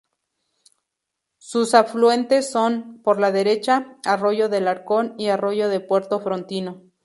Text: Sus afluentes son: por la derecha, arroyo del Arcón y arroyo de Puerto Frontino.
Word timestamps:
Sus 1.37 1.75
afluentes 1.75 2.49
son: 2.49 3.03
por 3.03 3.19
la 3.19 3.31
derecha, 3.31 3.99
arroyo 4.03 4.49
del 4.49 4.67
Arcón 4.67 5.13
y 5.19 5.27
arroyo 5.27 5.69
de 5.69 5.79
Puerto 5.79 6.19
Frontino. 6.19 6.81